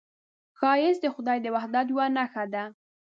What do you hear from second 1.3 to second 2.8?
د وحدت یوه نښه ده